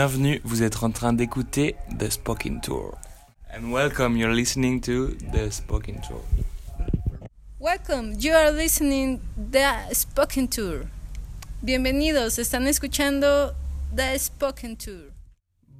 [0.00, 2.96] Bienvenue, vous êtes en train d'écouter The Spoken Tour.
[3.52, 6.22] And welcome, you're listening to The Spoken Tour.
[7.58, 10.86] Welcome, you are listening the Spoken Tour.
[11.62, 13.52] Bienvenidos, están escuchando
[13.94, 15.12] The Spoken Tour.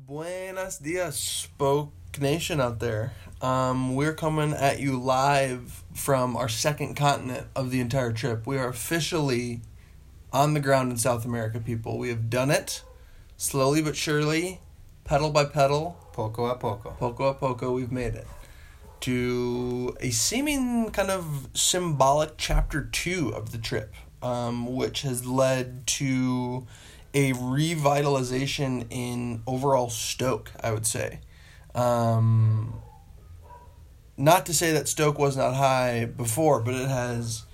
[0.06, 3.12] Buenos dias, Spoke Nation out there.
[3.40, 8.46] Um, we're coming at you live from our second continent of the entire trip.
[8.46, 9.62] We are officially
[10.30, 11.96] on the ground in South America, people.
[11.96, 12.82] We have done it
[13.40, 14.60] slowly but surely,
[15.04, 16.90] pedal by pedal, Poco a poco.
[16.90, 18.26] poco a poco, we've made it
[19.00, 25.86] to a seeming kind of symbolic chapter two of the trip, um, which has led
[25.86, 26.66] to
[27.14, 31.20] a revitalization in overall stoke, I would say.
[31.74, 32.74] Um,
[34.18, 37.44] not to say that Stoke was not high before, but it has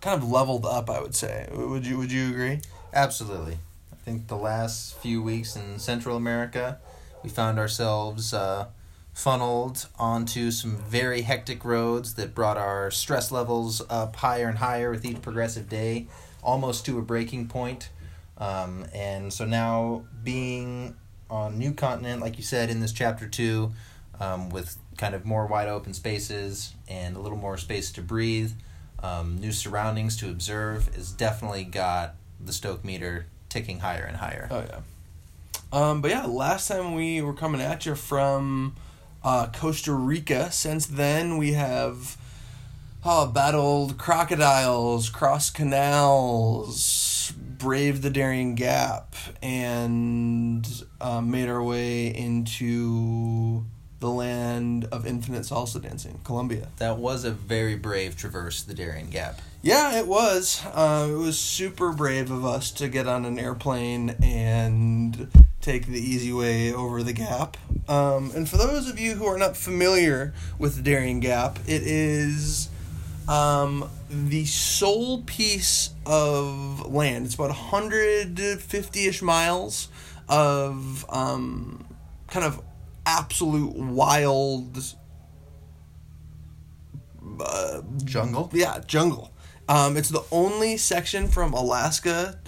[0.00, 0.90] kind of leveled up.
[0.90, 1.48] I would say.
[1.52, 2.60] Would you Would you agree?
[2.92, 3.58] Absolutely.
[4.02, 6.80] I think the last few weeks in Central America,
[7.22, 8.66] we found ourselves uh,
[9.12, 14.90] funneled onto some very hectic roads that brought our stress levels up higher and higher
[14.90, 16.08] with each progressive day,
[16.42, 17.90] almost to a breaking point.
[18.38, 20.96] Um, and so now, being
[21.30, 23.70] on new continent, like you said in this chapter two,
[24.18, 28.50] um, with kind of more wide open spaces and a little more space to breathe,
[29.00, 34.48] um, new surroundings to observe, has definitely got the Stoke meter ticking higher and higher.
[34.50, 34.80] Oh yeah.
[35.72, 38.76] Um, but yeah, last time we were coming at you from
[39.22, 40.50] uh, Costa Rica.
[40.50, 42.16] Since then, we have
[43.04, 50.66] oh, battled crocodiles, crossed canals, braved the Darien Gap, and
[51.00, 53.64] uh, made our way into
[54.00, 56.68] the land of infinite salsa dancing, Colombia.
[56.78, 59.40] That was a very brave traverse, the Darien Gap.
[59.62, 60.60] Yeah, it was.
[60.66, 65.30] Uh, it was super brave of us to get on an airplane and
[65.60, 67.56] take the easy way over the gap.
[67.88, 71.82] Um, and for those of you who are not familiar with the Darien Gap, it
[71.84, 72.70] is
[73.28, 77.26] um, the sole piece of land.
[77.26, 79.88] It's about 150 ish miles
[80.28, 81.86] of um,
[82.26, 82.60] kind of
[83.06, 84.84] absolute wild
[87.40, 88.50] uh, Jungle?
[88.52, 89.32] yeah, jungle.
[89.68, 92.38] Um, it's the only section from Alaska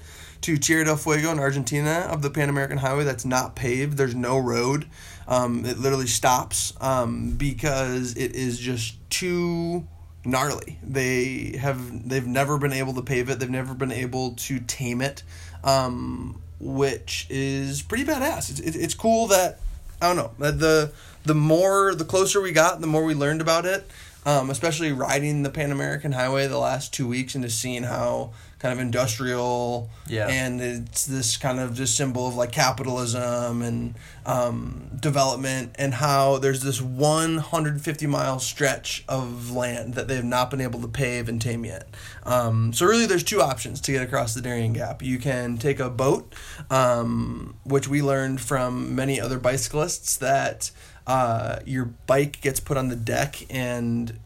[0.43, 3.97] to Tierra del Fuego in Argentina of the Pan American Highway that's not paved.
[3.97, 4.87] There's no road.
[5.27, 9.87] Um, it literally stops um, because it is just too
[10.25, 10.79] gnarly.
[10.83, 13.39] They have they've never been able to pave it.
[13.39, 15.23] They've never been able to tame it,
[15.63, 18.51] um, which is pretty badass.
[18.51, 19.61] It's, it, it's cool that
[20.03, 20.93] I don't know the
[21.25, 23.87] the more the closer we got, the more we learned about it.
[24.27, 28.33] Um, especially riding the Pan American Highway the last two weeks and just seeing how
[28.59, 30.27] kind of industrial Yeah.
[30.29, 36.39] and it's this kind of just symbol of like capitalism and um, development and how
[36.39, 41.29] there's this 150 mile stretch of land that they have not been able to pave
[41.29, 41.87] and tame yet.
[42.23, 45.03] Um, so really, there's two options to get across the Darien Gap.
[45.03, 46.35] You can take a boat,
[46.71, 50.71] um, which we learned from many other bicyclists that
[51.07, 54.19] uh, your bike gets put on the deck and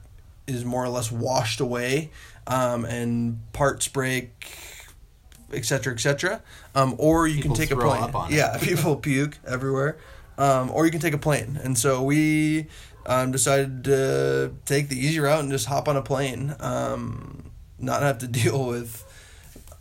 [0.47, 2.11] is more or less washed away,
[2.47, 4.51] um, and parts break,
[5.53, 6.41] etc., etc.
[6.75, 8.03] Um, or you People can take a plane.
[8.03, 8.37] up on it.
[8.37, 9.97] yeah, people puke everywhere.
[10.39, 11.59] Um, or you can take a plane.
[11.65, 12.69] And so we
[13.07, 17.51] um, decided to take the easy route and just hop on a plane, um,
[17.81, 19.05] not have to deal with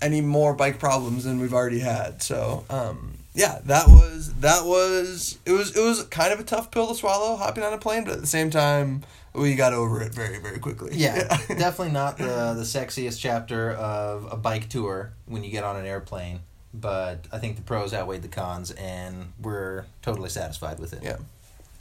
[0.02, 2.24] any more bike problems than we've already had.
[2.24, 6.72] So um, yeah, that was that was it was it was kind of a tough
[6.72, 9.04] pill to swallow hopping on a plane, but at the same time
[9.34, 10.92] we got over it very very quickly.
[10.95, 15.75] Yeah, definitely not the the sexiest chapter of a bike tour when you get on
[15.75, 16.39] an airplane,
[16.74, 21.04] but I think the pros outweighed the cons, and we're totally satisfied with it.
[21.04, 21.18] Yeah.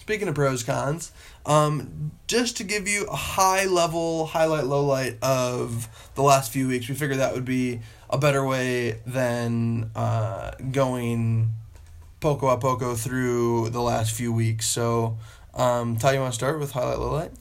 [0.07, 1.11] Speaking of pros cons,
[1.47, 6.89] um, just to give you a high level highlight lowlight of the last few weeks,
[6.89, 11.49] we figured that would be a better way than uh, going
[12.21, 14.69] poco a poco through the last few weeks.
[14.69, 15.19] So,
[15.55, 17.33] um, Ty, you want to start with highlight lowlight?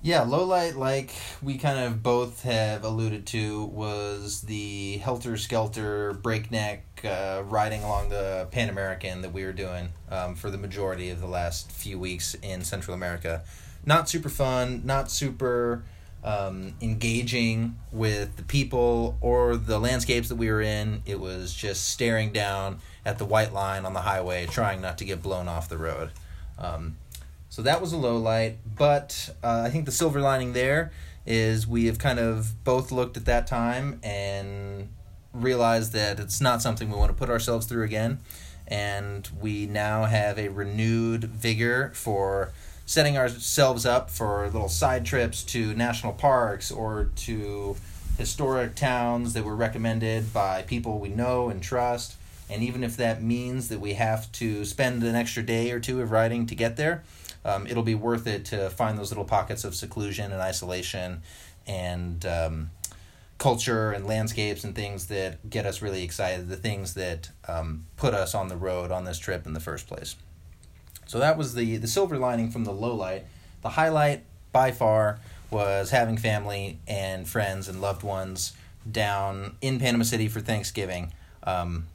[0.00, 1.12] Yeah, low light, like
[1.42, 8.10] we kind of both have alluded to, was the helter skelter breakneck uh, riding along
[8.10, 11.98] the Pan American that we were doing um, for the majority of the last few
[11.98, 13.42] weeks in Central America.
[13.84, 15.82] Not super fun, not super
[16.22, 21.02] um, engaging with the people or the landscapes that we were in.
[21.06, 25.04] It was just staring down at the white line on the highway, trying not to
[25.04, 26.12] get blown off the road.
[26.56, 26.96] Um,
[27.50, 30.92] so that was a low light, but uh, I think the silver lining there
[31.26, 34.88] is we have kind of both looked at that time and
[35.32, 38.18] realized that it's not something we want to put ourselves through again.
[38.66, 42.52] And we now have a renewed vigor for
[42.86, 47.76] setting ourselves up for little side trips to national parks or to
[48.16, 52.16] historic towns that were recommended by people we know and trust.
[52.50, 56.00] And even if that means that we have to spend an extra day or two
[56.00, 57.04] of riding to get there,
[57.48, 61.22] um, it'll be worth it to find those little pockets of seclusion and isolation
[61.66, 62.70] and um,
[63.38, 68.12] culture and landscapes and things that get us really excited, the things that um, put
[68.12, 70.16] us on the road on this trip in the first place.
[71.06, 73.24] So that was the, the silver lining from the low light.
[73.62, 75.18] The highlight, by far,
[75.50, 78.52] was having family and friends and loved ones
[78.90, 81.12] down in Panama City for Thanksgiving.
[81.44, 81.86] Um,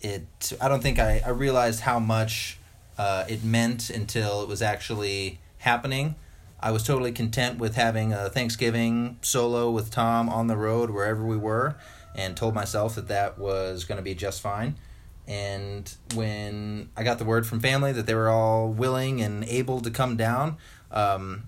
[0.00, 2.59] it I don't think I, I realized how much
[3.00, 6.16] uh, it meant until it was actually happening.
[6.60, 11.24] I was totally content with having a Thanksgiving solo with Tom on the road wherever
[11.24, 11.76] we were,
[12.14, 14.74] and told myself that that was going to be just fine.
[15.26, 19.80] And when I got the word from family that they were all willing and able
[19.80, 20.58] to come down,
[20.90, 21.44] um,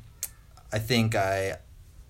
[0.72, 1.58] I think I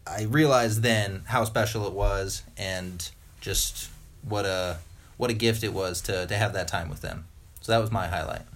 [0.07, 3.11] I realized then how special it was and
[3.41, 3.91] just
[4.23, 4.79] what a
[5.17, 7.25] what a gift it was to to have that time with them.
[7.61, 8.52] So that was my highlight.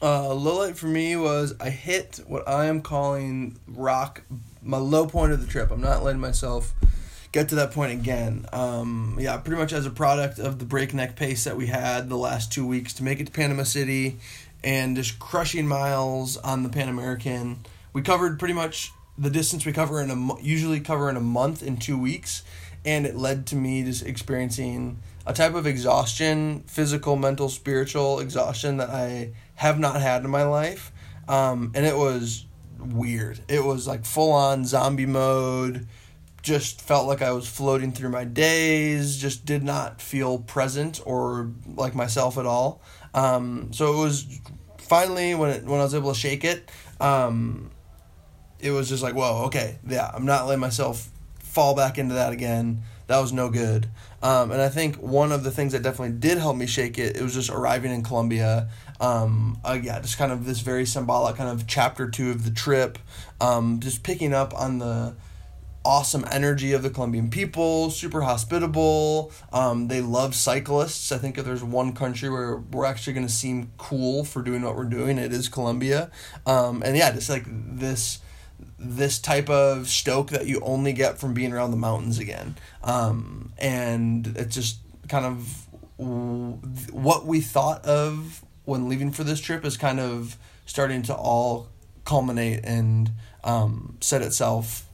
[0.00, 4.22] Uh, low light for me was I hit what I am calling rock,
[4.62, 5.72] my low point of the trip.
[5.72, 6.72] I'm not letting myself
[7.32, 8.46] get to that point again.
[8.52, 12.16] Um, yeah, pretty much as a product of the breakneck pace that we had the
[12.16, 14.18] last two weeks to make it to Panama City
[14.62, 17.58] and just crushing miles on the Pan American.
[17.92, 21.60] We covered pretty much the distance we cover in a usually cover in a month
[21.60, 22.44] in two weeks,
[22.84, 28.76] and it led to me just experiencing a type of exhaustion, physical, mental, spiritual exhaustion
[28.76, 30.92] that I have not had in my life.
[31.26, 32.46] Um, and it was
[32.78, 33.40] weird.
[33.48, 35.88] It was like full on zombie mode.
[36.42, 39.18] Just felt like I was floating through my days.
[39.18, 42.80] Just did not feel present or like myself at all.
[43.14, 44.40] Um, so it was
[44.78, 46.70] finally when it, when I was able to shake it.
[47.00, 47.72] Um,
[48.60, 51.10] it was just like whoa, okay, yeah, I'm not letting myself
[51.40, 52.82] fall back into that again.
[53.08, 53.88] That was no good.
[54.22, 57.16] Um, and I think one of the things that definitely did help me shake it,
[57.16, 58.68] it was just arriving in Colombia.
[59.00, 62.50] Um, uh, yeah, just kind of this very symbolic kind of chapter two of the
[62.50, 62.98] trip.
[63.40, 65.14] Um, just picking up on the
[65.84, 69.32] awesome energy of the Colombian people, super hospitable.
[69.52, 71.12] Um, they love cyclists.
[71.12, 74.62] I think if there's one country where we're actually going to seem cool for doing
[74.62, 76.10] what we're doing, it is Colombia.
[76.46, 78.20] Um, and yeah, just like this
[78.78, 82.56] this type of stoke that you only get from being around the mountains again.
[82.82, 84.78] Um, and it's just
[85.08, 85.66] kind of
[85.96, 90.36] what we thought of when leaving for this trip is kind of
[90.66, 91.68] starting to all
[92.04, 93.10] culminate and
[93.42, 94.84] um, set itself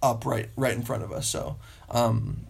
[0.00, 1.28] up right right in front of us.
[1.28, 1.56] So
[1.90, 2.46] um,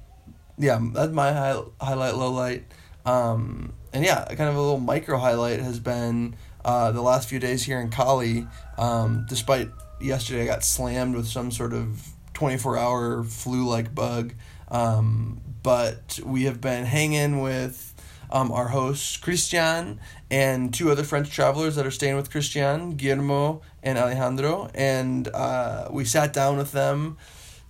[0.58, 2.64] yeah, that's my high, highlight, low light.
[3.06, 7.38] Um, and yeah, kind of a little micro highlight has been uh, the last few
[7.38, 8.46] days here in Cali.
[8.76, 9.70] Um, despite
[10.02, 14.34] yesterday, I got slammed with some sort of 24 hour flu like bug.
[14.70, 17.87] Um, but we have been hanging with
[18.30, 23.62] um, our host, Christian, and two other French travelers that are staying with Christian, Guillermo
[23.82, 24.70] and Alejandro.
[24.74, 27.16] And uh, we sat down with them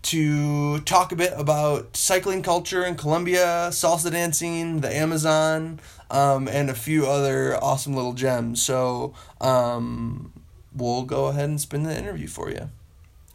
[0.03, 6.71] to talk a bit about cycling culture in Colombia, salsa dancing, the Amazon, um, and
[6.71, 8.63] a few other awesome little gems.
[8.63, 10.33] So um,
[10.75, 12.71] we'll go ahead and spin the interview for you.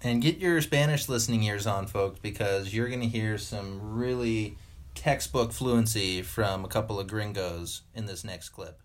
[0.01, 4.57] And get your Spanish listening ears on, folks, because you're going to hear some really
[4.93, 8.79] textbook fluency from a couple of gringos in this next clip.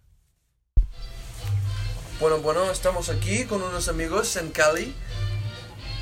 [2.20, 4.92] Bueno, bueno, estamos aquí con unos amigos en Cali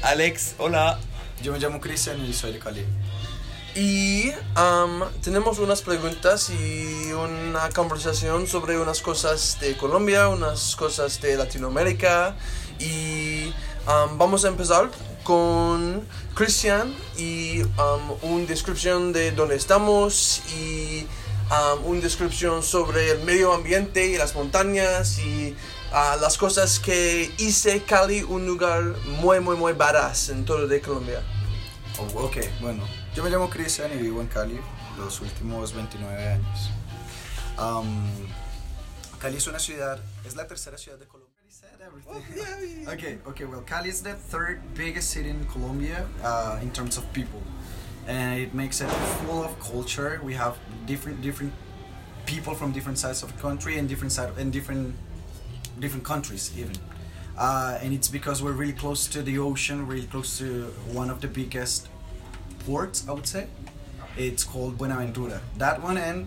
[0.03, 0.99] Alex, hola.
[1.43, 2.87] Yo me llamo Cristian y soy de Cali.
[3.77, 11.21] y um, tenemos unas preguntas y una conversación sobre unas cosas de Colombia, unas cosas
[11.21, 12.37] de Latinoamérica
[12.79, 13.53] y
[14.17, 14.91] vamos a empezar
[15.23, 21.07] con Christian y um, una descripción de dónde estamos y
[21.51, 25.57] um, una descripción sobre el medio ambiente y las montañas y
[25.93, 28.83] uh, las cosas que hice Cali un lugar
[29.21, 31.23] muy muy muy badass en todo de Colombia.
[31.99, 32.85] Oh, ok, bueno.
[33.15, 34.61] Yo me llamo Cristian y vivo en Cali
[34.99, 36.71] los últimos 29 años.
[39.19, 41.26] Cali es una ciudad, es la tercera ciudad de Colombia.
[41.87, 42.89] Everything.
[42.89, 47.05] okay, okay, well, Cali is the third biggest city in Colombia uh, in terms of
[47.13, 47.41] people.
[48.09, 48.89] And it makes it
[49.23, 50.21] full of culture.
[50.23, 51.53] We have different different
[52.27, 54.95] people from different sides of the country and different side and different
[55.79, 56.77] different countries even.
[57.39, 61.21] uh, and it's because we're really close to the ocean, really close to one of
[61.21, 61.89] the biggest
[62.67, 63.47] ports, I would say.
[64.17, 65.41] It's called Buenaventura.
[65.59, 66.27] That one and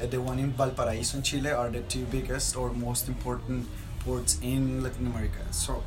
[0.00, 3.66] uh, the one in Valparaiso in Chile are the two biggest or most important
[4.06, 5.42] ports in Latin America.
[5.50, 5.82] So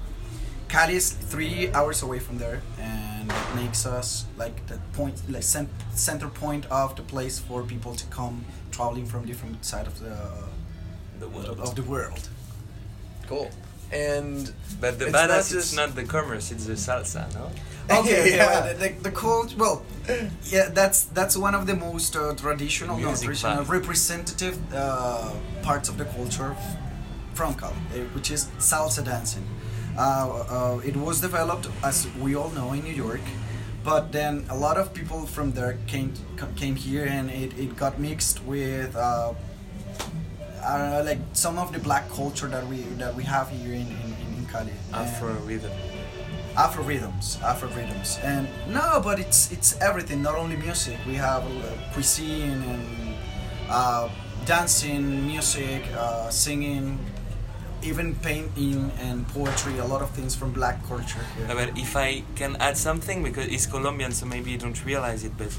[0.67, 5.43] Cali is three hours away from there, and it makes us like the point, like
[5.43, 9.95] cent- center point of the place for people to come traveling from different side of
[9.99, 10.15] the
[11.19, 11.59] The world.
[11.59, 12.29] of the world.
[13.27, 13.49] Cool.
[13.91, 17.49] And But the It's not badass, it's just- not the commerce, it's the salsa, no?
[18.01, 18.35] Okay, Yeah.
[18.37, 18.73] yeah.
[18.73, 19.81] The, the, the cult, well,
[20.55, 25.31] yeah, that's that's one of the most uh, traditional, no, traditional, representative uh,
[25.63, 26.51] parts of the culture
[27.39, 29.45] Cali, eh, which is salsa dancing.
[29.97, 33.21] Uh, uh, it was developed, as we all know, in New York,
[33.83, 36.13] but then a lot of people from there came
[36.55, 38.95] came here, and it, it got mixed with.
[38.95, 39.33] Uh,
[40.65, 43.73] I don't know, like some of the black culture that we that we have here
[43.73, 44.73] in, in, in Cali.
[44.93, 45.71] Afro rhythm.
[46.57, 50.21] Afro rhythms, Afro rhythms, and no, but it's it's everything.
[50.21, 53.15] Not only music, we have uh, cuisine and
[53.69, 54.09] uh,
[54.45, 56.99] dancing, music, uh, singing,
[57.83, 59.77] even painting and poetry.
[59.79, 61.47] A lot of things from Black culture here.
[61.47, 65.33] but if I can add something, because it's Colombian, so maybe you don't realize it,
[65.37, 65.55] but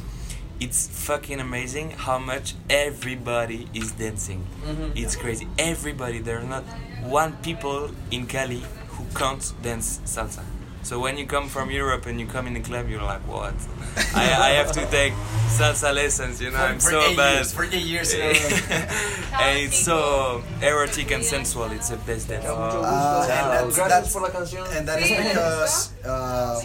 [0.61, 4.45] it's fucking amazing how much everybody is dancing.
[4.65, 4.93] Mm-hmm.
[4.95, 5.49] It's crazy.
[5.59, 6.19] Everybody.
[6.19, 6.65] There are not
[7.03, 10.45] one people in Cali who can't dance salsa.
[10.83, 13.55] So when you come from Europe and you come in the club, you're like, what?
[14.15, 15.13] I, I have to take
[15.49, 17.35] salsa lessons, you know, I'm for so eight bad.
[17.37, 18.15] years, for eight years.
[18.15, 21.71] and it's so erotic and sensual.
[21.71, 22.45] It's the best dance.
[22.47, 24.67] Uh, and that's- Gracias that's- por la canción.
[24.77, 26.61] and that is because uh,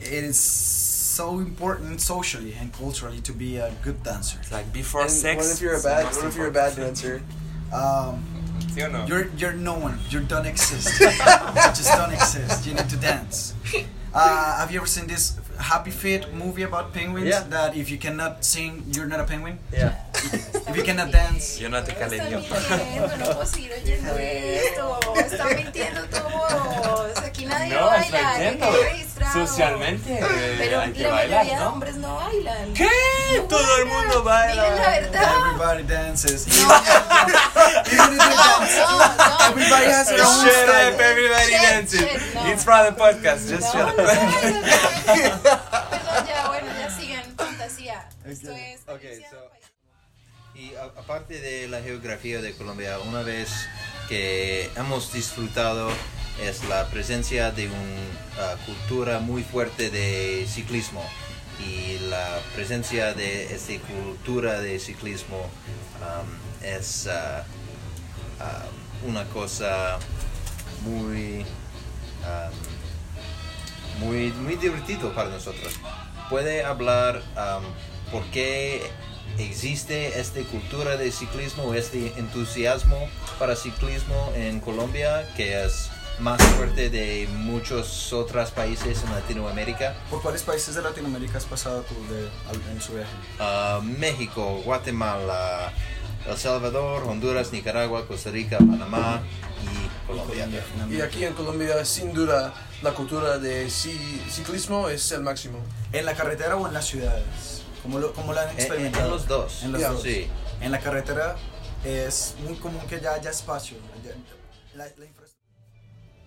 [0.00, 4.38] it is so important socially and culturally to be a good dancer.
[4.40, 5.36] It's like before And sex.
[5.46, 6.06] what if you're a bad?
[6.16, 7.22] What if you're a bad dancer?
[7.72, 8.24] Um,
[8.74, 9.06] ¿Sí o no?
[9.06, 9.98] You're you're no one.
[10.10, 11.00] You don't exist.
[11.00, 11.06] you
[11.74, 12.66] just don't exist.
[12.66, 13.54] You need to dance.
[14.12, 17.26] Uh, have you ever seen this Happy Feet movie about penguins?
[17.26, 17.42] Yeah.
[17.50, 19.58] That if you cannot sing, you're not a penguin.
[19.72, 19.94] Yeah.
[20.68, 22.38] If you cannot dance, You're not a Están caleño.
[23.18, 25.00] no puedo seguir oyendo esto.
[25.16, 27.16] Están mintiendo todos.
[27.24, 29.00] Aquí nadie No, baila, estoy
[29.32, 31.72] Socialmente, eh, Pero hay que la bailar, mayoría de ¿no?
[31.72, 32.74] hombres no bailan.
[32.74, 32.88] ¿Qué?
[33.48, 34.62] Todo el mundo baila.
[34.64, 35.32] Digan la verdad.
[35.46, 36.46] everybody dances.
[36.46, 38.10] No, no,
[38.60, 39.46] no.
[39.50, 42.00] everybody has their own Shut up, everybody Shit, dancing.
[42.00, 42.46] shit, no.
[42.52, 44.08] It's from the podcast, just No, shut no, up.
[45.90, 47.24] Perdón, ya, bueno, ya sigan.
[47.36, 48.08] Fantasía.
[48.24, 48.80] Esto es.
[48.88, 49.50] Okay, so-.
[50.54, 53.50] Y a- aparte de la geografía de Colombia, una vez
[54.08, 55.90] que hemos disfrutado
[56.42, 61.02] es la presencia de una cultura muy fuerte de ciclismo
[61.60, 65.48] y la presencia de esta cultura de ciclismo
[66.62, 67.42] es uh,
[68.42, 69.98] uh, una cosa
[70.82, 71.44] muy
[74.00, 75.74] muy muy divertido para nosotros.
[76.30, 77.22] Puede hablar
[78.10, 78.82] por qué
[79.38, 85.90] existe esta cultura de ciclismo, este entusiasmo para ciclismo en Colombia que es
[86.20, 89.94] más fuerte de muchos otros países en Latinoamérica.
[90.10, 92.28] ¿Por cuáles países de Latinoamérica has pasado tú de,
[92.72, 93.10] en su viaje?
[93.40, 95.72] Ah, México, Guatemala,
[96.26, 99.22] El Salvador, Honduras, Nicaragua, Costa Rica, Panamá
[99.62, 100.48] y Colombia.
[100.90, 105.58] Y aquí en Colombia, sin duda, la cultura de ci- ciclismo es el máximo.
[105.92, 107.62] ¿En la carretera o en las ciudades?
[107.82, 109.04] ¿Cómo lo, cómo lo han En, en- experimentado?
[109.06, 109.62] en los dos.
[109.64, 110.02] En los dos.
[110.02, 110.28] Sí.
[110.60, 111.36] En la carretera
[111.84, 113.76] es muy común que ya haya espacio.
[114.74, 115.23] La, la infraestructura.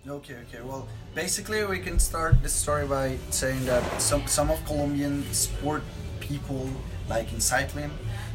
[0.08, 0.62] Okay, okay.
[0.64, 5.82] Well, basically, we can start the story by saying that some some of Colombian sport
[6.18, 6.66] people,
[7.10, 7.90] like in cycling,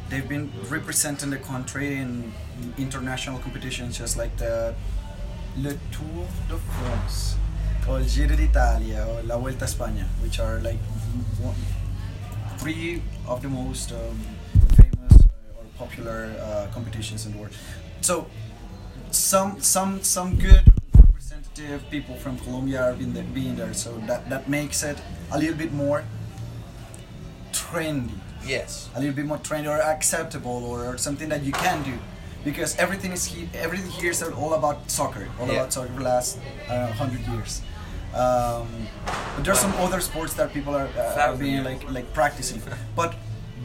[0.08, 2.32] they've been representing the country in
[2.78, 4.72] international competitions, just like the
[5.56, 7.34] Le Tour de France,
[7.88, 10.78] or Giro d'Italia, or La Vuelta a España, which are like
[11.42, 11.58] one,
[12.58, 14.20] three of the most um,
[14.78, 17.52] famous uh, or popular uh, competitions in the world.
[18.00, 18.30] So
[19.10, 20.73] some some some good
[21.58, 23.74] representative people from Colombia are being there, being there.
[23.74, 24.98] So that that makes it
[25.32, 26.04] a little bit more
[27.52, 28.10] trendy,
[28.46, 28.88] Yes.
[28.94, 31.98] a little bit more trendy or acceptable or, or something that you can do.
[32.44, 35.54] Because everything is he, everything here is all about soccer, all Yeah.
[35.54, 37.62] about soccer for the last uh, hundred years.
[38.14, 38.68] Um,
[39.34, 42.60] but there's some other sports that people are, uh, are being like like practicing.
[42.94, 43.14] But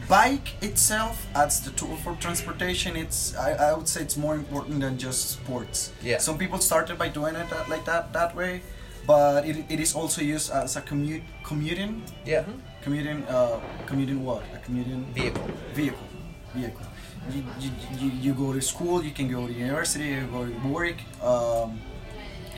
[0.09, 4.81] bike itself as the tool for transportation, it's I, I would say it's more important
[4.81, 5.91] than just sports.
[6.03, 6.17] Yeah.
[6.17, 8.61] Some people started by doing it that, like that that way,
[9.07, 12.43] but it, it is also used as a commute commuting Yeah.
[12.81, 15.47] commuting uh, commuting what a commuting Vehicle.
[15.73, 16.07] vehicle
[16.55, 16.85] vehicle
[17.31, 20.67] you, you, you, you go to school you can go to university you go to
[20.67, 21.77] work um,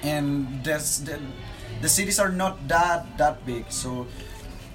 [0.03, 1.19] and this, the,
[1.81, 3.65] the cities are not that that big.
[3.69, 4.07] So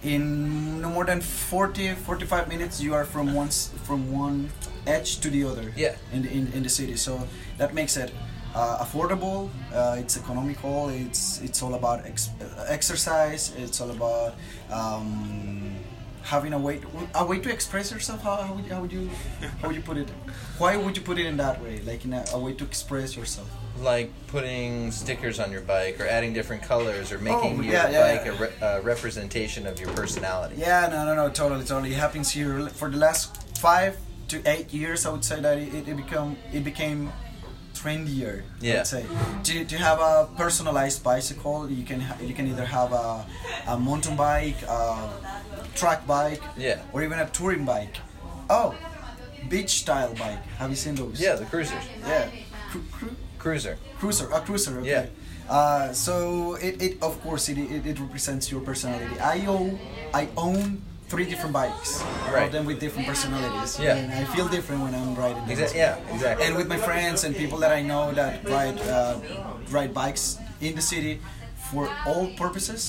[0.06, 3.48] in no more than 40 45 minutes you are from one
[3.84, 4.48] from one
[4.86, 5.96] edge to the other Yeah.
[6.12, 6.96] in the, in, in the city.
[6.96, 7.26] So
[7.58, 8.12] that makes it
[8.54, 14.34] uh, affordable uh, it's economical it's it's all about ex- uh, exercise it's all about
[14.70, 15.74] um,
[16.22, 19.10] having a way to, a way to express yourself how, how, would, how would you
[19.60, 20.08] how would you put it?
[20.58, 21.80] Why would you put it in that way?
[21.84, 23.48] Like in a, a way to express yourself
[23.80, 27.90] Like putting stickers on your bike, or adding different colors, or making Oh, your yeah,
[27.90, 28.32] yeah, bike yeah.
[28.32, 30.56] a re- uh, representation of your personality.
[30.58, 31.92] Yeah, no, no, no, totally, totally.
[31.92, 33.96] It happens here for the last five
[34.28, 35.04] to eight years.
[35.06, 37.12] I would say that it, it become it became
[37.74, 38.42] trendier.
[38.60, 38.78] Yeah.
[38.78, 39.04] would say
[39.44, 43.26] to, to have a personalized bicycle, you can ha- you can either have a,
[43.68, 45.10] a mountain bike, a
[45.74, 46.80] track bike, Yeah.
[46.92, 47.94] or even a touring bike.
[48.48, 48.74] Oh,
[49.50, 50.42] beach style bike.
[50.58, 51.20] Have you seen those?
[51.20, 51.84] Yeah, the cruisers.
[52.06, 52.30] Yeah.
[52.70, 53.16] Cru- cru-
[53.46, 53.78] Cruiser.
[54.00, 55.06] cruiser a cruiser okay Yeah.
[55.56, 59.78] uh, so it, it of course it, it, it represents your personality i own
[60.12, 62.34] i own three different bikes right.
[62.34, 63.94] all of them with different personalities Yeah.
[63.98, 65.56] and i feel different when i'm riding them.
[65.56, 66.42] Exa- yeah, exactly.
[66.44, 69.14] and with my friends and people that i know that ride uh,
[69.76, 70.24] ride bikes
[70.60, 71.20] in the city
[71.70, 72.82] for all purposes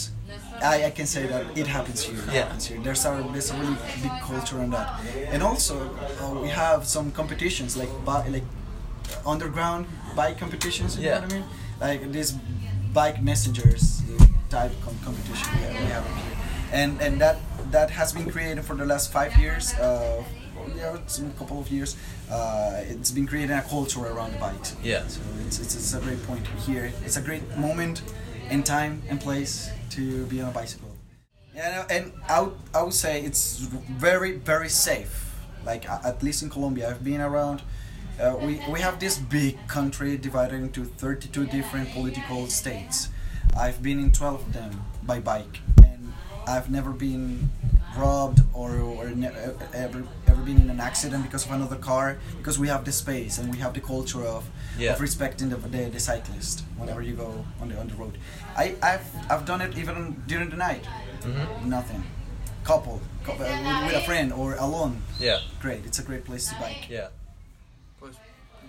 [0.73, 2.17] I, I can say that it happens here.
[2.17, 2.43] It Yeah.
[2.43, 2.79] happens here.
[2.85, 4.87] There's a there's a really big culture on that,
[5.33, 5.75] and also
[6.21, 7.91] uh, we have some competitions like
[8.35, 8.43] like
[9.33, 9.85] underground
[10.21, 10.91] bike competitions.
[10.97, 11.13] You Yeah.
[11.15, 11.45] know what I mean?
[11.87, 12.29] Like this
[12.99, 13.83] bike messengers
[14.49, 16.35] type com- competition that we have here,
[16.79, 17.37] and and that
[17.71, 19.73] that has been created for the last five years.
[19.73, 20.23] Uh,
[20.75, 21.95] yeah, it's a couple of years.
[22.29, 24.75] Uh, it's been creating a culture around the bikes.
[24.83, 25.07] Yeah.
[25.07, 26.85] So it's, it's, it's a great point here.
[27.05, 28.01] It's a great moment
[28.51, 30.89] and time and place to be on a bicycle.
[31.55, 33.57] Yeah, and I would, I would say it's
[34.07, 35.13] very, very safe.
[35.65, 37.61] Like, at least in Colombia, I've been around.
[38.19, 43.09] Uh, we, we have this big country divided into 32 different political states.
[43.57, 46.13] I've been in 12 of them by bike, and
[46.47, 47.49] I've never been
[47.95, 49.27] robbed or, or ne-
[49.73, 53.37] ever, ever been in an accident because of another car because we have the space
[53.39, 54.93] and we have the culture of, Yeah.
[54.93, 58.17] of respecting the, the, the cyclist whenever you go on the, on the road.
[58.55, 60.83] I, I've, I've done it even during the night.
[61.21, 61.69] Mm-hmm.
[61.69, 62.03] Nothing.
[62.63, 65.01] Couple, cou- uh, with, with a friend or alone.
[65.19, 65.39] Yeah.
[65.61, 66.87] Great, it's a great place to bike.
[66.89, 67.07] Yeah.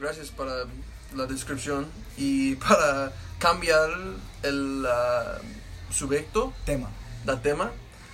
[0.00, 0.64] Gracias para
[1.16, 3.90] la descripción y para cambiar
[4.42, 6.88] el uh, subjecto Tema.
[7.24, 7.72] del tema.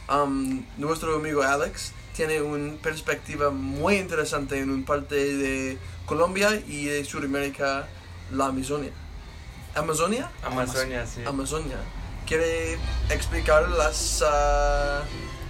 [0.09, 6.87] um, nuestro amigo Alex tiene una perspectiva muy interesante en un parte de Colombia y
[6.87, 7.87] de Sudamérica,
[8.33, 8.93] la Amazonia.
[9.75, 10.31] ¿Amazonia?
[10.43, 11.23] Amazonia, sí.
[11.27, 11.79] Amazonia.
[12.27, 12.79] ¿Quiere
[13.11, 15.03] explicar las ah,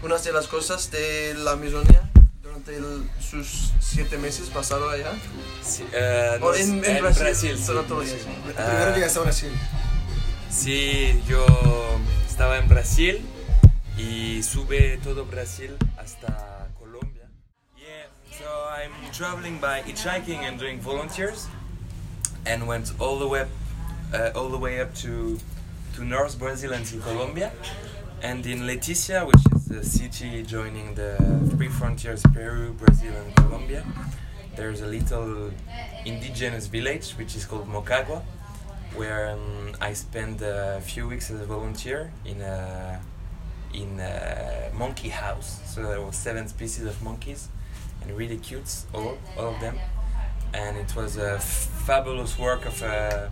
[0.03, 2.11] unas de las cosas de la Amazonia
[2.65, 5.13] durante el- sus siete meses pasados allá?
[5.63, 5.85] Sí,
[6.41, 7.73] no, en, en en Brasil, Brasil, sí.
[7.73, 9.53] los- Primero llegaste a Brasil.
[10.51, 11.45] Sí, yo
[12.29, 13.25] estaba en Brasil
[13.97, 17.29] y sube todo Brasil hasta Colombia.
[17.77, 18.07] Yeah,
[18.39, 21.49] so I'm traveling by hitchhiking and doing volunteers,
[22.47, 23.47] and went all the way,
[24.13, 25.39] uh, all the way up to
[25.97, 27.53] to North Brazil and to Colombia,
[28.25, 31.15] and in Leticia, which is the city joining the
[31.51, 33.85] three frontiers Peru, Brazil, and Colombia.
[34.57, 35.51] There's a little
[36.07, 38.23] indigenous village which is called Mocagua,
[38.95, 42.99] where um, I spent a few weeks as a volunteer in a
[43.75, 45.61] in a monkey house.
[45.67, 47.49] So there were seven species of monkeys,
[48.01, 49.79] and really cute, all all of them.
[50.55, 51.39] And it was a
[51.87, 53.31] fabulous work of a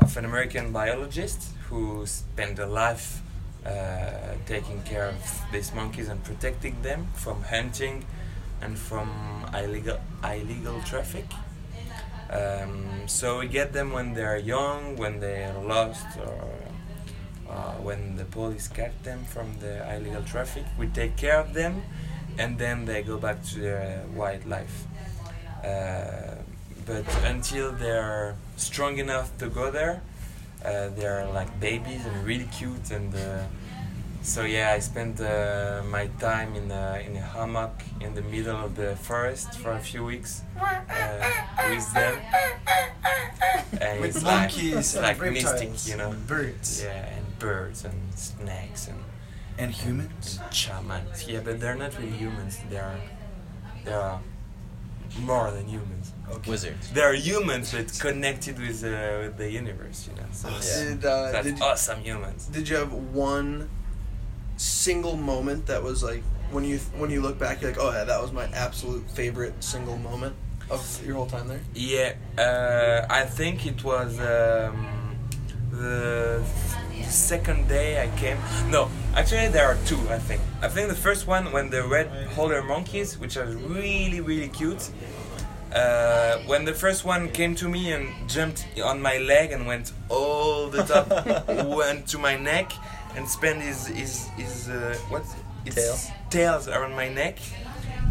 [0.00, 3.22] of an American biologist who spent a life
[3.66, 8.04] uh, taking care of these monkeys and protecting them from hunting
[8.60, 9.08] and from
[9.54, 11.26] illegal illegal traffic.
[12.30, 16.48] Um, so we get them when they're young, when they're lost, or
[17.50, 20.64] uh, when the police catch them from the illegal traffic.
[20.78, 21.82] We take care of them,
[22.38, 24.86] and then they go back to their wildlife.
[25.62, 26.36] Uh,
[26.86, 30.02] but until they're strong enough to go there,
[30.64, 32.90] uh, they're like babies and really cute.
[32.90, 33.44] And uh,
[34.22, 38.56] so yeah, I spent uh, my time in a, in a hammock in the middle
[38.64, 41.30] of the forest for a few weeks uh,
[41.70, 42.14] with them.
[43.80, 46.10] And With it's like, monkeys it's and like mystic, you know.
[46.12, 46.82] and birds.
[46.82, 48.98] Yeah, and birds and snakes and
[49.58, 50.38] And humans.
[50.50, 51.26] shamans.
[51.28, 52.58] Yeah, but they're not really humans.
[52.70, 53.00] They're
[53.84, 54.18] they're
[55.20, 56.12] more than humans.
[56.46, 56.90] Wizards.
[56.92, 58.88] They're humans, but connected with, uh,
[59.22, 60.08] with the universe.
[60.08, 60.84] You know, so Yeah.
[60.88, 62.46] Did, uh, that's did, awesome humans.
[62.46, 63.68] did you have one
[64.56, 68.04] single moment that was like when you when you look back, you're like, oh yeah,
[68.04, 70.34] that was my absolute favorite single moment
[70.70, 71.60] of your whole time there?
[71.74, 74.86] Yeah, uh, I think it was um,
[75.70, 76.42] the
[77.08, 78.38] second day I came.
[78.70, 79.98] No, actually there are two.
[80.10, 80.40] I think.
[80.60, 84.90] I think the first one when the red howler monkeys, which are really really cute.
[85.74, 89.92] Uh, when the first one came to me and jumped on my leg and went
[90.10, 91.08] all the top,
[91.76, 92.72] went to my neck
[93.16, 95.22] and spent his his his uh, what
[95.64, 95.96] its Tail.
[96.30, 97.38] tails around my neck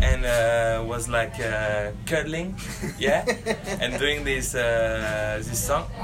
[0.01, 2.55] and uh, was like uh, cuddling,
[2.99, 3.23] yeah,
[3.79, 5.85] and doing this uh, this song.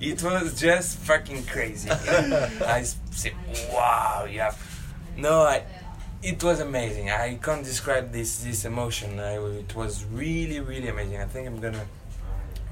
[0.00, 1.90] it was just fucking crazy.
[1.90, 3.32] I said,
[3.72, 4.52] "Wow, yeah."
[5.16, 5.62] No, I.
[6.26, 7.08] It was amazing.
[7.08, 9.20] I can't describe this this emotion.
[9.20, 9.34] I,
[9.64, 11.18] it was really really amazing.
[11.20, 11.86] I think I'm gonna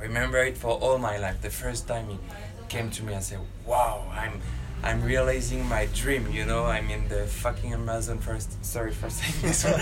[0.00, 1.40] remember it for all my life.
[1.40, 2.18] The first time he
[2.68, 4.40] came to me and said, "Wow, I'm."
[4.82, 6.64] I'm realizing my dream, you know.
[6.66, 8.62] I'm in the fucking Amazon first.
[8.62, 9.64] Sorry for saying this.
[9.64, 9.80] one.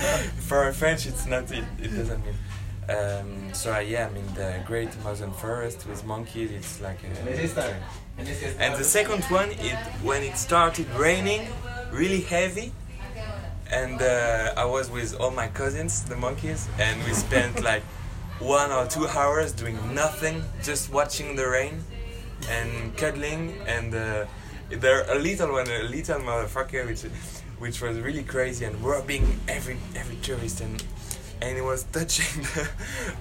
[0.49, 1.51] for a French, it's not.
[1.51, 2.39] It, it doesn't mean.
[2.97, 6.53] Um, so I, yeah, I'm in the Great Amazon Forest with monkeys.
[6.53, 7.11] It's like a.
[8.63, 11.49] And the second one, it when it started raining,
[11.91, 12.71] really heavy,
[13.73, 17.83] and uh, I was with all my cousins, the monkeys, and we spent like
[18.39, 21.83] one or two hours doing nothing, just watching the rain
[22.49, 23.95] and cuddling and.
[23.95, 24.27] Uh,
[24.71, 27.03] there a little one, a little motherfucker, which
[27.59, 30.83] which was really crazy and robbing every every tourist and
[31.43, 32.69] and he was touching the,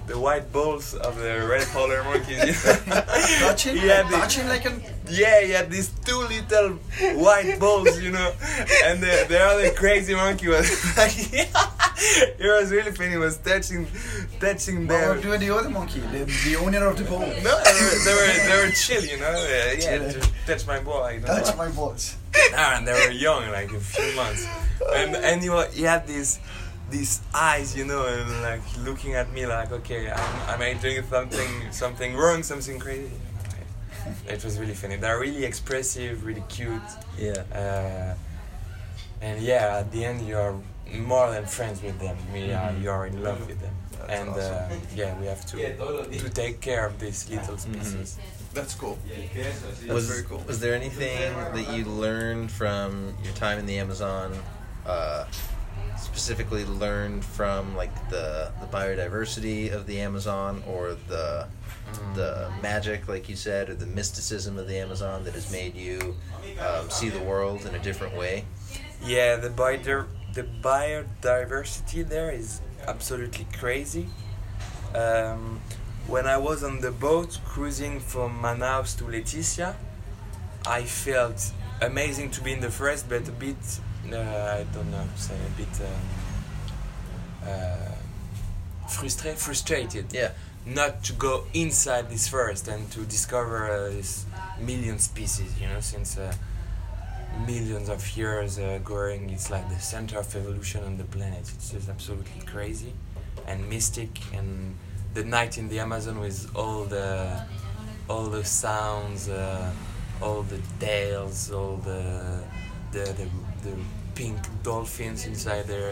[0.08, 2.62] the white balls of the red polar monkeys.
[3.40, 3.76] Touching?
[3.78, 4.84] He had Like the- touching like an.
[5.10, 6.78] yeah, he had these two little
[7.26, 8.32] white balls, you know,
[8.86, 13.12] and the, the other crazy monkey was like, it was really funny.
[13.12, 13.88] He was touching,
[14.40, 15.16] touching What them.
[15.16, 16.00] were doing the other monkey?
[16.02, 17.20] The, the owner of the ball.
[17.22, 19.34] No, they were, they were they were chill, you know.
[19.34, 20.14] Uh, yeah,
[20.46, 21.10] touch my ball.
[21.12, 21.26] Know?
[21.28, 22.16] Touch my balls.
[22.54, 24.46] Ah, and they were young, like a few months,
[24.96, 26.40] and and he, he had these
[26.92, 31.04] these eyes, you know, and like looking at me like, okay, am, am I doing
[31.04, 33.12] something something wrong, something crazy?
[34.28, 34.98] It was really funny.
[34.98, 37.44] They're really expressive, really cute, Yeah.
[37.54, 38.16] uh,
[39.22, 40.56] and yeah, at the end you're
[40.92, 42.18] more than friends with them.
[42.34, 43.76] We are, you are in love with them,
[44.10, 45.58] and uh, yeah, we have to
[46.24, 48.18] to take care of these little species.
[48.54, 48.98] That's cool.
[49.34, 50.44] That's was, very cool.
[50.48, 54.34] Was there anything that you learned from your time in the Amazon,
[54.86, 55.26] uh,
[55.98, 61.48] specifically learned from like the the biodiversity of the Amazon or the
[62.16, 66.16] the magic, like you said, or the mysticism of the Amazon that has made you
[66.60, 68.46] um, see the world in a different way?
[69.04, 74.08] Yeah, the bio the biodiversity there is absolutely crazy.
[74.96, 75.62] Um,
[76.08, 79.76] when I was on the boat cruising from Manaus to Leticia,
[80.66, 81.52] I felt
[81.82, 85.82] amazing to be in the forest, but a bit I don't know, say a bit
[85.82, 89.40] um, uh, frustrated.
[89.40, 90.32] Frustrated Yeah.
[90.66, 94.26] not to go inside this forest and to discover uh, this
[94.60, 96.34] million species, you know, since uh,
[97.48, 101.40] millions of years uh, growing, it's like the center of evolution on the planet.
[101.56, 102.94] It's just absolutely crazy
[103.48, 104.10] and mystic.
[104.34, 104.76] And
[105.14, 107.42] the night in the Amazon with all the
[108.10, 109.72] all the sounds, uh,
[110.22, 112.42] all the tales, all the
[112.92, 113.28] the the,
[113.70, 113.76] the
[114.16, 115.84] pink dolphins inside the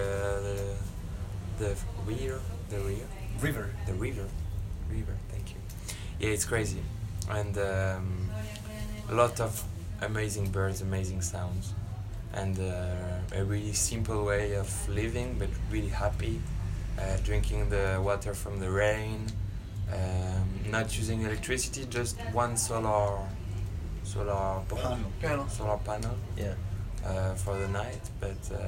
[1.57, 3.05] the the river, the river
[3.41, 3.69] River.
[3.85, 4.25] the river
[4.89, 5.55] river thank you
[6.19, 6.81] yeah it's crazy
[7.29, 8.29] and um,
[9.09, 9.63] a lot of
[10.01, 11.73] amazing birds amazing sounds
[12.33, 16.39] and uh, a really simple way of living but really happy
[16.99, 19.25] uh, drinking the water from the rain
[19.93, 23.19] um, not using electricity just one solar
[24.03, 25.11] solar Panel.
[25.21, 25.47] Panel.
[25.49, 26.53] solar panel Yeah.
[27.05, 28.59] Uh, for the night but uh,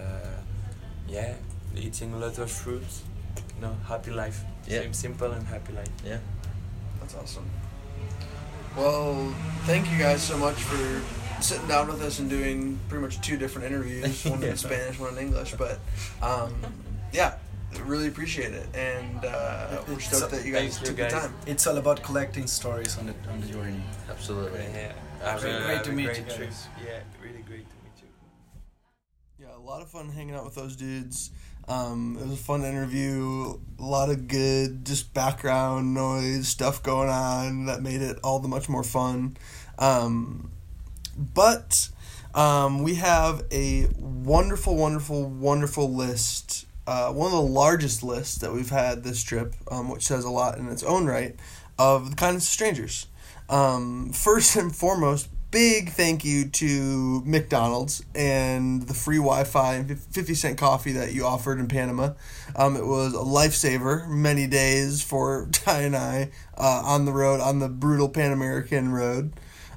[1.07, 1.33] yeah
[1.75, 3.03] eating a lot of fruits
[3.55, 4.81] you know happy life Yeah.
[4.81, 6.19] Sim- simple and happy life Yeah.
[6.99, 7.49] That's awesome.
[8.77, 9.33] Well,
[9.65, 11.01] thank you guys so much for
[11.41, 14.49] sitting down with us and doing pretty much two different interviews, one Yeah.
[14.51, 15.55] in Spanish, one in English.
[15.57, 15.79] But
[16.21, 16.53] um,
[17.11, 17.33] yeah,
[17.85, 21.11] really appreciate it, and uh, we're It's stoked a- that you guys you, took guys.
[21.11, 21.33] the time.
[21.47, 23.81] It's all about collecting stories on the on the journey.
[24.09, 24.63] Absolutely.
[24.73, 26.49] Yeah, have Great- great to meet great you trip.
[26.49, 26.67] guys.
[26.85, 28.09] Yeah, really great to meet you.
[29.43, 31.29] Yeah, a lot of fun hanging out with those dudes.
[31.67, 33.59] Um, it was a fun interview.
[33.77, 38.47] A lot of good, just background noise stuff going on that made it all the
[38.47, 39.37] much more fun.
[39.77, 40.51] Um,
[41.15, 41.89] but
[42.33, 46.65] um, we have a wonderful, wonderful, wonderful list.
[46.87, 50.31] Uh, one of the largest lists that we've had this trip, um, which says a
[50.31, 51.35] lot in its own right,
[51.77, 53.05] of the kindness of strangers.
[53.47, 60.33] Um, first and foremost, big thank you to McDonald's and the free Wi-Fi and 50
[60.33, 62.13] cent coffee that you offered in Panama.
[62.55, 67.41] Um, it was a lifesaver many days for Ty and I uh, on the road
[67.41, 69.33] on the brutal Pan American road.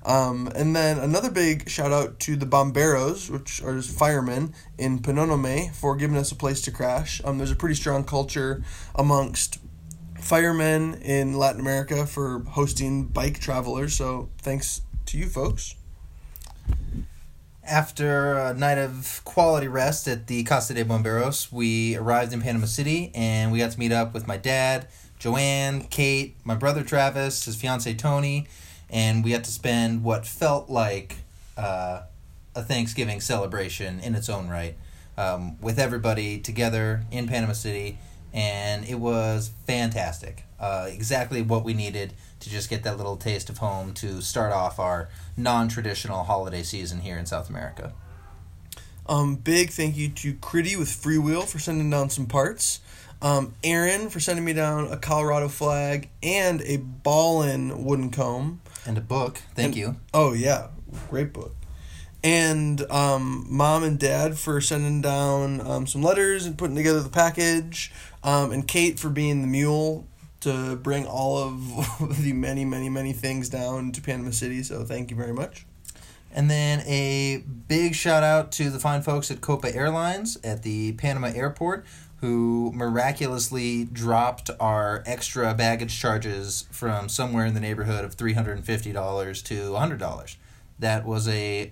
[0.07, 5.75] Um, and then another big shout out to the Bomberos, which are firemen in Penonome,
[5.75, 7.23] for giving us a place to crash.
[7.25, 8.63] Um, there's a pretty strong culture
[8.95, 9.59] amongst
[10.21, 13.95] firemen in Latin America for hosting bike travelers.
[13.95, 15.75] So thanks to you folks.
[17.63, 22.67] After a night of quality rest at the Casa de Bomberos, we arrived in Panama
[22.67, 24.87] City and we got to meet up with my dad,
[25.19, 28.47] Joanne, Kate, my brother Travis, his fiance Tony,
[28.91, 31.17] and we got to spend what felt like
[31.57, 32.03] uh,
[32.55, 34.77] a Thanksgiving celebration in its own right
[35.17, 37.99] um, with everybody together in Panama City,
[38.35, 40.45] and it was fantastic.
[40.61, 44.53] Uh, exactly what we needed to just get that little taste of home to start
[44.53, 47.93] off our non-traditional holiday season here in South America.
[49.07, 52.81] Um, big thank you to Critty with Freewheel for sending down some parts.
[53.23, 58.61] Um, Aaron for sending me down a Colorado flag and a Ballin wooden comb.
[58.87, 59.41] And a book.
[59.55, 59.97] Thank And- you.
[60.13, 60.69] Oh yeah,
[61.11, 61.55] great book.
[62.23, 67.11] And um, mom and dad for sending down um, some letters and putting together the
[67.11, 67.93] package.
[68.25, 70.07] Um, and Kate for being the mule
[70.41, 74.63] to bring all of the many, many, many things down to Panama City.
[74.63, 75.67] So thank you very much.
[76.33, 80.93] And then a big shout out to the fine folks at Copa Airlines at the
[80.95, 81.87] Panama airport
[82.21, 88.65] who miraculously dropped our extra baggage charges from somewhere in the neighborhood of $350
[89.45, 90.37] to $100.
[90.79, 91.71] That was a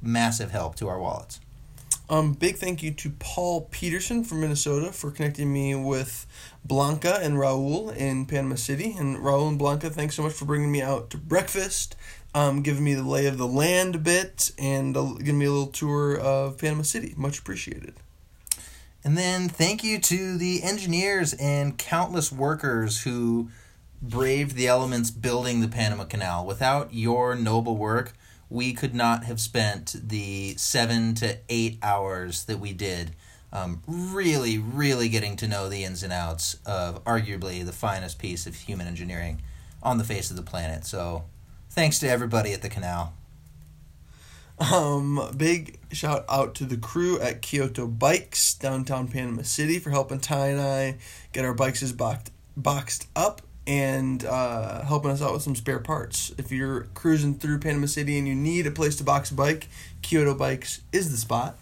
[0.00, 1.40] massive help to our wallets.
[2.08, 6.26] Um, big thank you to Paul Peterson from Minnesota for connecting me with
[6.64, 8.94] Blanca and Raul in Panama City.
[8.98, 11.96] And Raul and Blanca, thanks so much for bringing me out to breakfast,
[12.34, 15.50] um, giving me the lay of the land a bit, and uh, giving me a
[15.50, 17.14] little tour of Panama City.
[17.16, 17.94] Much appreciated.
[19.04, 23.48] And then thank you to the engineers and countless workers who
[24.00, 26.44] braved the elements building the Panama Canal.
[26.44, 28.12] Without your noble work,
[28.52, 33.12] we could not have spent the seven to eight hours that we did
[33.50, 38.46] um, really, really getting to know the ins and outs of arguably the finest piece
[38.46, 39.40] of human engineering
[39.82, 40.84] on the face of the planet.
[40.84, 41.24] So
[41.70, 43.14] thanks to everybody at the canal.
[44.58, 50.20] Um, big shout out to the crew at Kyoto Bikes, downtown Panama City, for helping
[50.20, 50.96] Ty and I
[51.32, 56.32] get our bikes boxed, boxed up and uh, helping us out with some spare parts.
[56.36, 59.68] If you're cruising through Panama City and you need a place to box a bike,
[60.02, 61.56] Kyoto Bikes is the spot.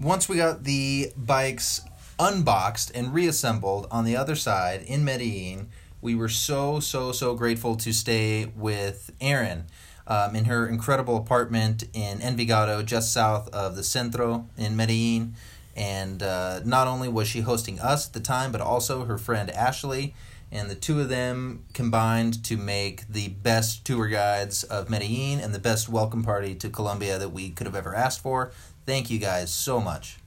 [0.00, 1.82] Once we got the bikes
[2.18, 5.68] unboxed and reassembled on the other side in Medellin,
[6.00, 9.64] we were so, so, so grateful to stay with Erin
[10.06, 15.34] um, in her incredible apartment in Envigado, just south of the Centro in Medellin.
[15.76, 19.50] And uh, not only was she hosting us at the time, but also her friend
[19.50, 20.14] Ashley.
[20.54, 25.52] And the two of them combined to make the best tour guides of Medellin and
[25.52, 28.52] the best welcome party to Colombia that we could have ever asked for.
[28.86, 30.18] Thank you guys so much.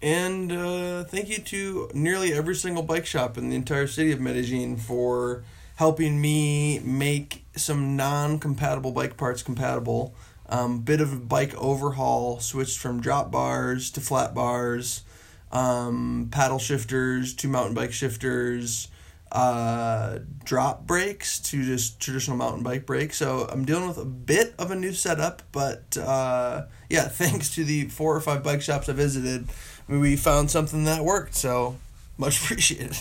[0.00, 4.20] And uh, thank you to nearly every single bike shop in the entire city of
[4.20, 5.42] Medellin for
[5.74, 10.14] helping me make some non compatible bike parts compatible.
[10.48, 15.02] Um, bit of a bike overhaul, switched from drop bars to flat bars,
[15.50, 18.86] um, paddle shifters to mountain bike shifters,
[19.32, 23.16] uh, drop brakes to just traditional mountain bike brakes.
[23.16, 27.64] So I'm dealing with a bit of a new setup, but uh, yeah, thanks to
[27.64, 29.48] the four or five bike shops I visited,
[29.88, 31.34] we found something that worked.
[31.34, 31.78] So
[32.18, 32.98] much appreciated.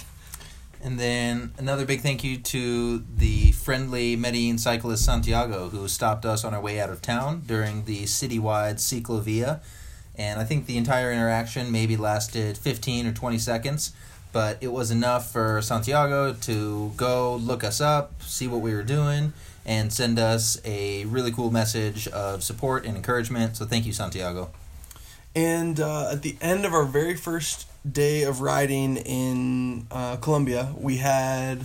[0.84, 6.44] And then another big thank you to the friendly Medellin cyclist Santiago who stopped us
[6.44, 9.62] on our way out of town during the citywide Ciclovia.
[10.16, 13.94] And I think the entire interaction maybe lasted 15 or 20 seconds,
[14.32, 18.84] but it was enough for Santiago to go look us up, see what we were
[18.84, 19.34] doing,
[19.66, 23.58] and send us a really cool message of support and encouragement.
[23.58, 24.52] So thank you, Santiago.
[25.36, 30.74] And uh, at the end of our very first day of riding in uh, Colombia,
[30.78, 31.62] we had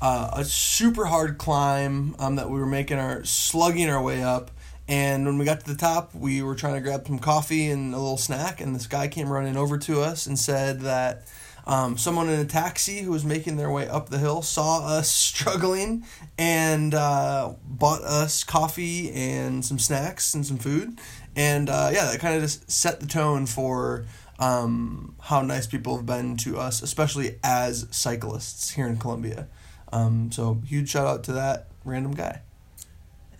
[0.00, 4.50] uh, a super hard climb um, that we were making our slugging our way up.
[4.88, 7.94] And when we got to the top, we were trying to grab some coffee and
[7.94, 11.28] a little snack, and this guy came running over to us and said that
[11.70, 15.08] um, someone in a taxi who was making their way up the hill saw us
[15.28, 16.04] struggling
[16.36, 20.98] and uh, bought us coffee and some snacks and some food.
[21.36, 24.04] And uh, yeah, that kind of just set the tone for
[24.40, 29.46] um, how nice people have been to us, especially as cyclists here in Colombia.
[29.92, 32.42] Um, so huge shout out to that random guy.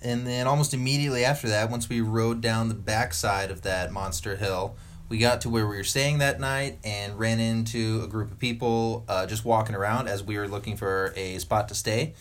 [0.02, 4.36] and then almost immediately after that, once we rode down the backside of that monster
[4.36, 4.76] hill,
[5.10, 8.38] we got to where we were staying that night and ran into a group of
[8.38, 12.14] people uh, just walking around as we were looking for a spot to stay.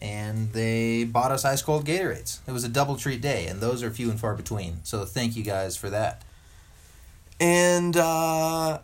[0.00, 2.40] And they bought us ice cold Gatorades.
[2.46, 4.84] It was a double treat day, and those are few and far between.
[4.84, 6.22] So thank you guys for that.
[7.40, 8.80] And uh,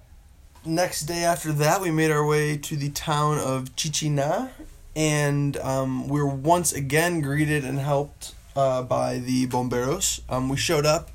[0.65, 4.49] next day after that, we made our way to the town of Chinchina,
[4.97, 10.23] and um, we were once again greeted and helped uh, by the bomberos.
[10.31, 11.11] Um, we showed up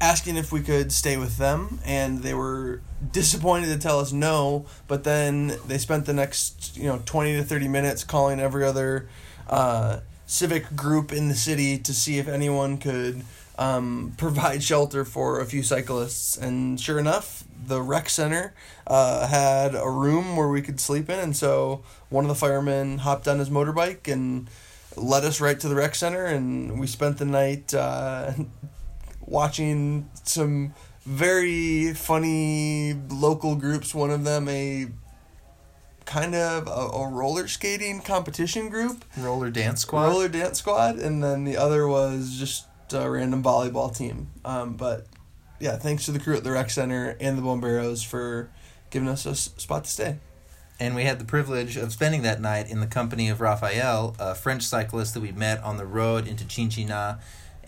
[0.00, 2.80] asking if we could stay with them, and they were
[3.12, 4.66] disappointed to tell us no.
[4.88, 9.08] But then they spent the next you know twenty to thirty minutes calling every other
[9.48, 13.24] uh, civic group in the city to see if anyone could
[13.58, 16.36] um, provide shelter for a few cyclists.
[16.36, 18.54] And sure enough, the rec center
[18.86, 22.98] uh, had a room where we could sleep in, and so one of the firemen
[22.98, 24.48] hopped on his motorbike and
[24.96, 28.32] led us right to the rec center, and we spent the night uh,
[29.30, 30.74] watching some
[31.06, 33.94] very funny local groups.
[33.94, 34.88] One of them a
[36.04, 40.08] kind of a, a roller skating competition group, Roller dance squad.
[40.08, 44.28] roller dance squad, and then the other was just a random volleyball team.
[44.44, 45.06] Um, but
[45.60, 48.50] yeah, thanks to the crew at the rec center and the Bomberos for
[48.90, 50.18] giving us a s- spot to stay.
[50.80, 54.34] and we had the privilege of spending that night in the company of Raphael, a
[54.34, 57.20] French cyclist that we met on the road into Chinchina.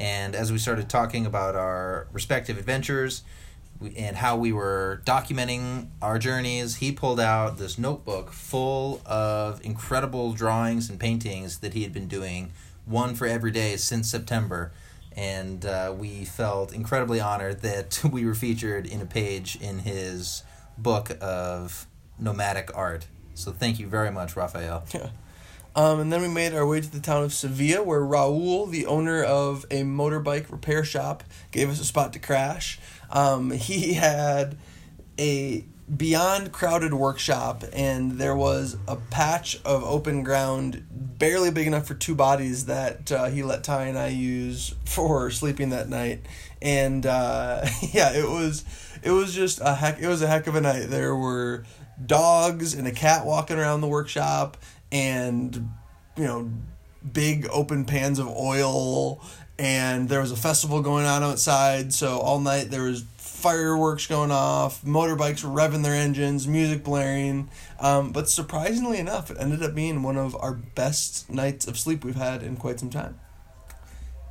[0.02, 3.22] And as we started talking about our respective adventures
[3.96, 10.32] and how we were documenting our journeys, he pulled out this notebook full of incredible
[10.32, 12.50] drawings and paintings that he had been doing,
[12.84, 14.72] one for every day since September.
[15.14, 20.42] And uh, we felt incredibly honored that we were featured in a page in his
[20.76, 21.86] book of
[22.18, 23.06] nomadic art.
[23.34, 24.82] So thank you very much, Raphael.
[25.74, 28.86] Um, and then we made our way to the town of Sevilla, where Raul, the
[28.86, 32.78] owner of a motorbike repair shop, gave us a spot to crash.
[33.10, 34.56] Um, he had
[35.18, 41.86] a beyond crowded workshop, and there was a patch of open ground barely big enough
[41.86, 46.20] for two bodies that uh, he let Ty and I use for sleeping that night.
[46.60, 48.64] And uh, yeah, it was
[49.02, 50.00] it was just a heck.
[50.00, 50.86] It was a heck of a night.
[50.88, 51.64] There were
[52.04, 54.56] dogs and a cat walking around the workshop
[54.92, 55.68] and
[56.16, 56.50] you know
[57.12, 59.20] big open pans of oil
[59.58, 64.30] and there was a festival going on outside so all night there was fireworks going
[64.30, 67.50] off motorbikes revving their engines music blaring
[67.82, 72.04] um, but surprisingly enough it ended up being one of our best nights of sleep
[72.04, 73.18] we've had in quite some time.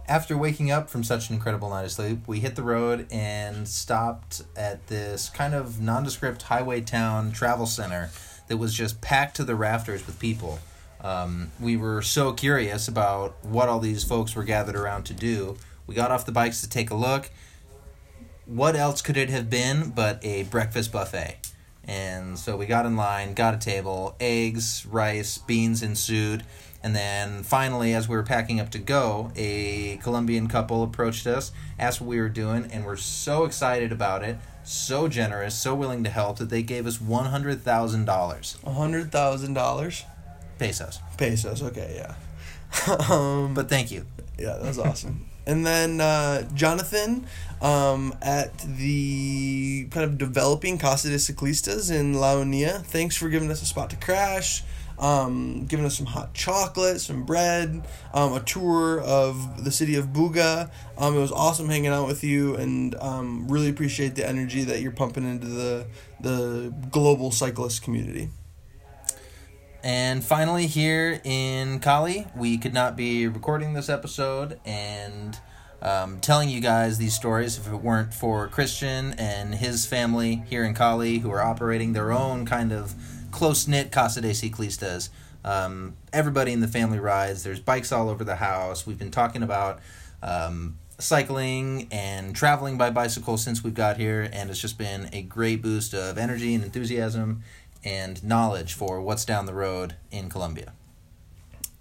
[0.07, 3.67] After waking up from such an incredible night of sleep, we hit the road and
[3.67, 8.09] stopped at this kind of nondescript highway town travel center
[8.51, 10.59] that was just packed to the rafters with people.
[10.99, 15.55] Um, we were so curious about what all these folks were gathered around to do.
[15.87, 17.31] We got off the bikes to take a look.
[18.45, 21.37] What else could it have been but a breakfast buffet?
[21.85, 26.43] And so we got in line, got a table, eggs, rice, beans ensued.
[26.83, 31.51] And then finally, as we were packing up to go, a Colombian couple approached us,
[31.77, 36.03] asked what we were doing, and were so excited about it, so generous, so willing
[36.03, 37.61] to help that they gave us $100,000
[38.05, 40.03] $100000
[40.59, 40.99] pesos.
[41.17, 42.15] pesos okay yeah
[43.09, 44.05] um, But thank you.
[44.39, 45.25] Yeah, that was awesome.
[45.45, 47.25] and then uh, Jonathan
[47.61, 52.81] um, at the kind of developing Casa de Ciclistas in La Unia.
[52.83, 54.63] Thanks for giving us a spot to crash,
[55.01, 60.07] um, giving us some hot chocolate, some bread, um, a tour of the city of
[60.07, 60.69] Buga.
[60.97, 64.81] Um, it was awesome hanging out with you, and um, really appreciate the energy that
[64.81, 65.87] you're pumping into the
[66.21, 68.29] the global cyclist community.
[69.83, 75.39] And finally, here in Cali, we could not be recording this episode and
[75.81, 80.63] um, telling you guys these stories if it weren't for Christian and his family here
[80.63, 82.93] in Cali who are operating their own kind of
[83.31, 85.09] close knit Casa de Ciclistas.
[85.43, 87.43] Um, everybody in the family rides.
[87.43, 88.85] There's bikes all over the house.
[88.85, 89.79] We've been talking about
[90.21, 95.23] um, cycling and traveling by bicycle since we've got here, and it's just been a
[95.23, 97.41] great boost of energy and enthusiasm
[97.83, 100.73] and knowledge for what's down the road in Colombia.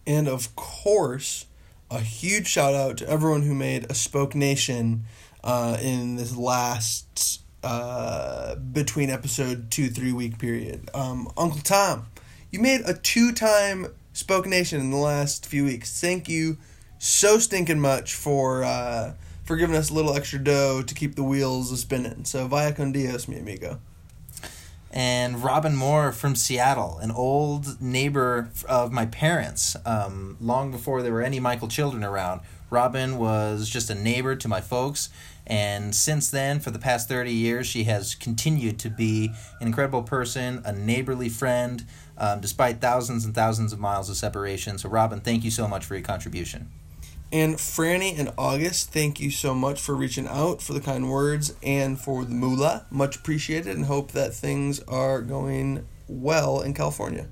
[0.06, 1.46] And of course,
[1.90, 5.04] a huge shout out to everyone who made a Spoke Nation
[5.44, 10.88] uh, in this last uh, between episode two three week period.
[10.94, 12.06] Um, Uncle Tom,
[12.50, 16.00] you made a two time Spoke Nation in the last few weeks.
[16.00, 16.58] Thank you
[16.98, 21.22] so stinking much for uh, for giving us a little extra dough to keep the
[21.22, 22.24] wheels a spinning.
[22.24, 23.80] So vaya con Dios, mi amigo.
[24.92, 31.12] and Robin Moore from Seattle, an old neighbor of my parents, um, long before there
[31.12, 32.40] were any Michael children around.
[32.70, 35.08] Robin was just a neighbor to my folks,
[35.46, 40.02] and since then, for the past 30 years, she has continued to be an incredible
[40.02, 41.84] person, a neighborly friend,
[42.18, 44.78] um, despite thousands and thousands of miles of separation.
[44.78, 46.70] So, Robin, thank you so much for your contribution.
[47.32, 51.54] And Franny and August, thank you so much for reaching out, for the kind words,
[51.62, 52.86] and for the moolah.
[52.90, 57.28] Much appreciated, and hope that things are going well in California.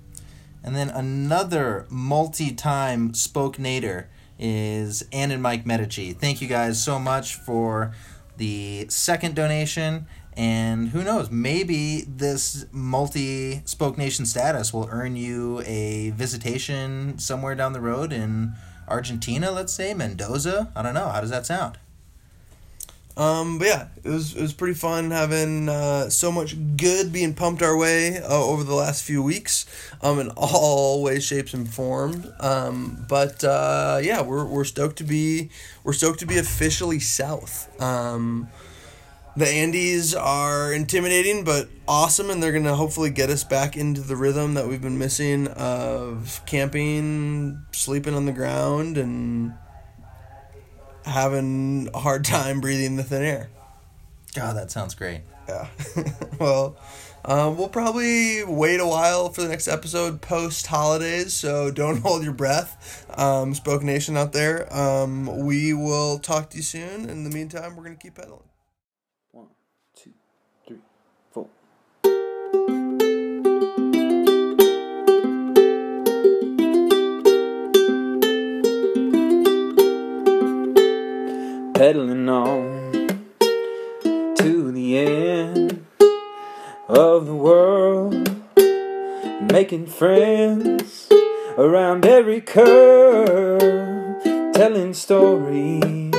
[0.62, 4.06] And then another multi-time spoke nader
[4.38, 6.12] is Ann and Mike Medici.
[6.12, 7.94] Thank you guys so much for
[8.36, 10.06] the second donation.
[10.34, 17.56] And who knows, maybe this multi spoke nation status will earn you a visitation somewhere
[17.56, 18.54] down the road in
[18.86, 20.72] Argentina, let's say, Mendoza.
[20.76, 21.08] I don't know.
[21.08, 21.78] How does that sound?
[23.18, 27.34] Um, but yeah, it was it was pretty fun having uh, so much good being
[27.34, 29.66] pumped our way uh, over the last few weeks,
[30.02, 32.24] um, in all ways, shapes, and forms.
[32.38, 35.50] Um, but uh, yeah, we're we're stoked to be
[35.82, 37.68] we're stoked to be officially south.
[37.82, 38.48] Um,
[39.36, 44.14] the Andes are intimidating but awesome, and they're gonna hopefully get us back into the
[44.14, 49.54] rhythm that we've been missing of camping, sleeping on the ground, and
[51.08, 53.50] having a hard time breathing the thin air.
[54.34, 55.22] God, that sounds great.
[55.48, 55.68] Yeah.
[56.38, 56.76] well,
[57.24, 62.22] um, we'll probably wait a while for the next episode post holidays, so don't hold
[62.22, 63.06] your breath.
[63.18, 64.72] Um, Spoke Nation out there.
[64.74, 67.08] Um, we will talk to you soon.
[67.08, 68.42] In the meantime, we're going to keep pedaling.
[81.78, 82.90] Pedaling on
[84.34, 85.86] to the end
[86.88, 88.34] of the world,
[89.52, 91.08] making friends
[91.56, 93.60] around every curve,
[94.54, 96.12] telling stories,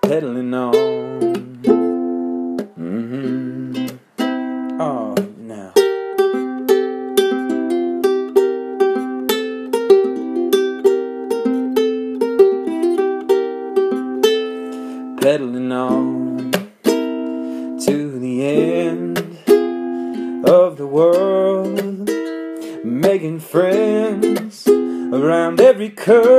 [0.00, 0.91] pedaling on.
[26.02, 26.31] Curve,